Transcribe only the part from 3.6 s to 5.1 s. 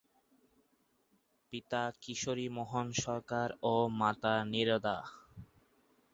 ও মাতা নীরদা।